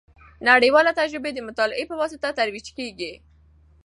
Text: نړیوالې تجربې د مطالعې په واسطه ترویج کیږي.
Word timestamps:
نړیوالې 0.49 0.91
تجربې 0.99 1.31
د 1.33 1.39
مطالعې 1.47 1.85
په 1.89 1.95
واسطه 2.01 2.29
ترویج 2.37 2.67
کیږي. 2.77 3.13